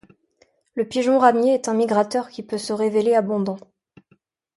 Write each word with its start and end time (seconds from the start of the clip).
Le 0.73 0.83
pigeon 0.87 1.19
ramier 1.19 1.53
est 1.53 1.67
un 1.67 1.75
migrateur 1.75 2.29
qui 2.31 2.41
peut 2.41 2.57
se 2.57 2.73
révéler 2.73 3.13
abondant. 3.13 3.59